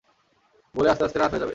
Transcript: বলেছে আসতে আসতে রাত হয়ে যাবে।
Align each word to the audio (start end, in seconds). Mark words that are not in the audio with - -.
বলেছে 0.75 0.91
আসতে 0.93 1.03
আসতে 1.05 1.17
রাত 1.19 1.31
হয়ে 1.31 1.39
যাবে। 1.39 1.49